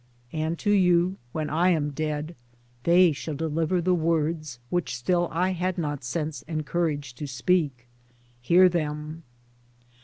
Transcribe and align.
And 0.33 0.57
to 0.57 0.71
you, 0.71 1.17
when 1.31 1.47
I 1.51 1.69
am 1.69 1.91
dead, 1.91 2.35
they 2.85 3.11
shall 3.11 3.35
deliver 3.35 3.79
the 3.79 3.93
words 3.93 4.57
which 4.71 4.95
still 4.95 5.29
I 5.31 5.51
had 5.51 5.77
not 5.77 6.03
sense 6.03 6.43
and 6.47 6.65
courage 6.65 7.13
to 7.13 7.27
speak. 7.27 7.85
Hear 8.41 8.67
them. 8.67 9.21